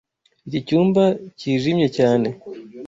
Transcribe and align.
Iki 0.47 0.59
cyumba 0.67 1.03
cyijimye 1.39 1.87
cyane. 1.97 2.27